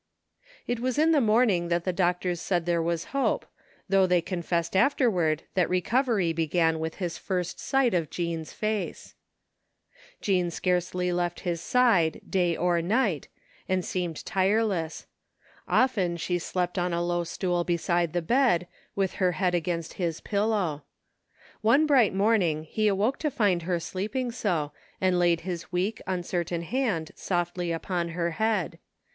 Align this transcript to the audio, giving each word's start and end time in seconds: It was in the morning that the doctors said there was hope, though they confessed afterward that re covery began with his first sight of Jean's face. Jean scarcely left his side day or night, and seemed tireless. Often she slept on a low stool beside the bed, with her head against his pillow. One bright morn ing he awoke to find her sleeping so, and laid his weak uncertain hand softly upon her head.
It 0.65 0.79
was 0.79 0.97
in 0.97 1.11
the 1.11 1.21
morning 1.21 1.67
that 1.67 1.83
the 1.83 1.93
doctors 1.93 2.41
said 2.41 2.65
there 2.65 2.81
was 2.81 3.03
hope, 3.13 3.45
though 3.87 4.07
they 4.07 4.19
confessed 4.19 4.75
afterward 4.75 5.43
that 5.53 5.69
re 5.69 5.79
covery 5.79 6.33
began 6.35 6.79
with 6.79 6.95
his 6.95 7.19
first 7.19 7.59
sight 7.59 7.93
of 7.93 8.09
Jean's 8.09 8.51
face. 8.51 9.13
Jean 10.19 10.49
scarcely 10.49 11.11
left 11.13 11.41
his 11.41 11.61
side 11.61 12.19
day 12.27 12.57
or 12.57 12.81
night, 12.81 13.27
and 13.69 13.85
seemed 13.85 14.25
tireless. 14.25 15.05
Often 15.67 16.17
she 16.17 16.39
slept 16.39 16.79
on 16.79 16.93
a 16.93 17.03
low 17.05 17.23
stool 17.23 17.63
beside 17.63 18.11
the 18.13 18.23
bed, 18.23 18.67
with 18.95 19.13
her 19.21 19.33
head 19.33 19.53
against 19.53 19.93
his 20.01 20.19
pillow. 20.19 20.81
One 21.61 21.85
bright 21.85 22.15
morn 22.15 22.41
ing 22.41 22.63
he 22.63 22.87
awoke 22.87 23.19
to 23.19 23.29
find 23.29 23.61
her 23.61 23.79
sleeping 23.79 24.31
so, 24.31 24.71
and 24.99 25.19
laid 25.19 25.41
his 25.41 25.71
weak 25.71 26.01
uncertain 26.07 26.63
hand 26.63 27.11
softly 27.13 27.71
upon 27.71 28.09
her 28.17 28.31
head. 28.31 28.79